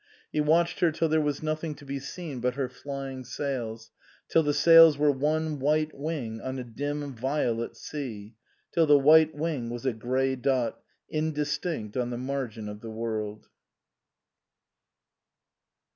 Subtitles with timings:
[0.31, 3.91] He watched her till there was nothing to be seen but her flying sails,
[4.29, 8.33] till the sails were one white wing on a dim violet sea,
[8.71, 13.47] till the white wing was a grey dot, indistinct on the margin of the world.